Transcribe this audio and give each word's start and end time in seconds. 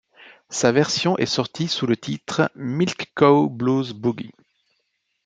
Sa 0.49 0.71
version 0.71 1.15
est 1.19 1.27
sortie 1.27 1.67
sous 1.67 1.85
le 1.85 1.95
titre 1.95 2.49
Milkcow 2.55 3.51
Blues 3.51 3.93
Boogie. 3.93 4.31